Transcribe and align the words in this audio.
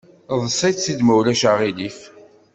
Eḍs‑itt-id 0.33 0.99
ma 1.03 1.13
ulac 1.19 1.41
aɣilif! 1.51 1.99